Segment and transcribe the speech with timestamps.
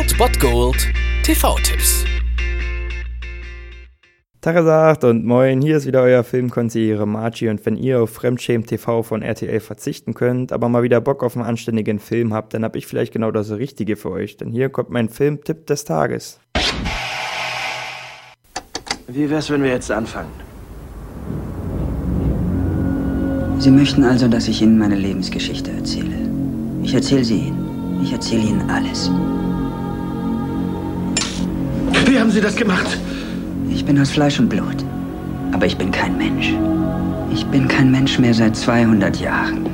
[0.00, 0.88] Old Bot Gold
[1.24, 2.06] TV-Tipps.
[4.40, 9.02] Tagesagt und moin, hier ist wieder euer Filmkonsigliere Margie und wenn ihr auf Fremdschämen TV
[9.02, 12.76] von RTL verzichten könnt, aber mal wieder Bock auf einen anständigen Film habt, dann hab
[12.76, 16.40] ich vielleicht genau das Richtige für euch, denn hier kommt mein Filmtipp des Tages.
[19.06, 20.30] Wie wär's, wenn wir jetzt anfangen?
[23.58, 26.16] Sie möchten also, dass ich Ihnen meine Lebensgeschichte erzähle.
[26.82, 28.00] Ich erzähle sie Ihnen.
[28.02, 29.10] Ich erzähle Ihnen alles.
[32.10, 32.98] Wie haben Sie das gemacht?
[33.70, 34.84] Ich bin aus Fleisch und Blut.
[35.52, 36.52] Aber ich bin kein Mensch.
[37.32, 39.68] Ich bin kein Mensch mehr seit 200 Jahren.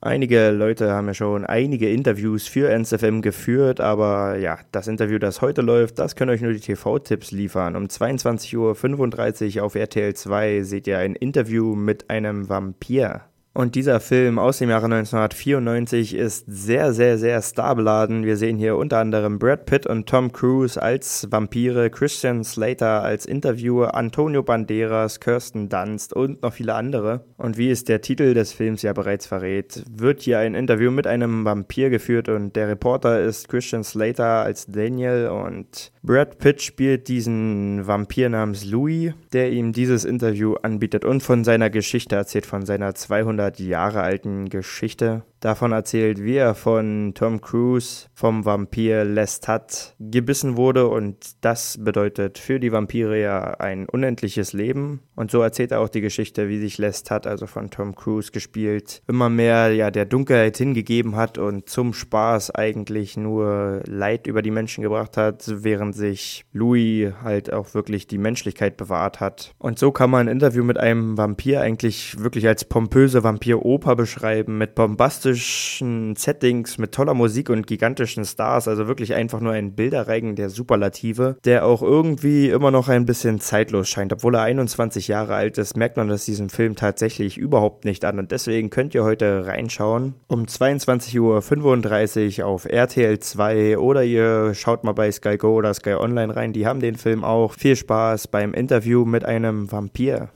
[0.00, 5.40] Einige Leute haben ja schon einige Interviews für NSFM geführt, aber ja, das Interview, das
[5.42, 7.76] heute läuft, das können euch nur die TV-Tipps liefern.
[7.76, 13.20] Um 22.35 Uhr auf RTL 2 seht ihr ein Interview mit einem Vampir.
[13.54, 18.24] Und dieser Film aus dem Jahre 1994 ist sehr, sehr, sehr starbeladen.
[18.24, 23.26] Wir sehen hier unter anderem Brad Pitt und Tom Cruise als Vampire, Christian Slater als
[23.26, 27.26] Interviewer, Antonio Banderas, Kirsten Dunst und noch viele andere.
[27.36, 31.06] Und wie es der Titel des Films ja bereits verrät, wird hier ein Interview mit
[31.06, 37.06] einem Vampir geführt und der Reporter ist Christian Slater als Daniel und Brad Pitt spielt
[37.08, 42.64] diesen Vampir namens Louis, der ihm dieses Interview anbietet und von seiner Geschichte erzählt, von
[42.64, 49.04] seiner 200 200 Jahre alten Geschichte davon erzählt, wie er von Tom Cruise vom Vampir
[49.04, 55.00] Lestat gebissen wurde und das bedeutet für die Vampire ja ein unendliches Leben.
[55.14, 59.02] Und so erzählt er auch die Geschichte, wie sich Lestat, also von Tom Cruise gespielt,
[59.08, 64.50] immer mehr ja der Dunkelheit hingegeben hat und zum Spaß eigentlich nur Leid über die
[64.50, 69.54] Menschen gebracht hat, während sich Louis halt auch wirklich die Menschlichkeit bewahrt hat.
[69.58, 74.56] Und so kann man ein Interview mit einem Vampir eigentlich wirklich als pompöse Vampir-Oper beschreiben,
[74.56, 79.72] mit bombastischen fantastischen Settings mit toller Musik und gigantischen Stars, also wirklich einfach nur ein
[79.72, 84.12] Bilderreigen der Superlative, der auch irgendwie immer noch ein bisschen zeitlos scheint.
[84.12, 88.18] Obwohl er 21 Jahre alt ist, merkt man das diesem Film tatsächlich überhaupt nicht an
[88.18, 94.84] und deswegen könnt ihr heute reinschauen um 22.35 Uhr auf RTL 2 oder ihr schaut
[94.84, 97.54] mal bei Sky Go oder Sky Online rein, die haben den Film auch.
[97.54, 100.28] Viel Spaß beim Interview mit einem Vampir.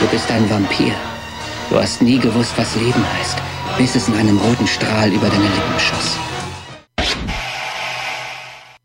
[0.00, 0.92] Du bist ein Vampir.
[1.70, 3.36] Du hast nie gewusst, was Leben heißt,
[3.76, 6.18] bis es in einem roten Strahl über deine Lippen schoss.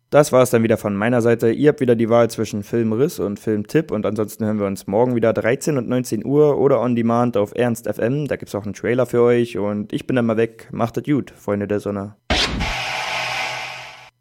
[0.10, 1.50] Das war es dann wieder von meiner Seite.
[1.52, 5.16] Ihr habt wieder die Wahl zwischen Filmriss und Filmtipp und ansonsten hören wir uns morgen
[5.16, 8.28] wieder 13 und 19 Uhr oder on demand auf Ernst FM.
[8.28, 10.68] Da gibt es auch einen Trailer für euch und ich bin dann mal weg.
[10.74, 12.18] Macht es gut, Freunde der Sonne.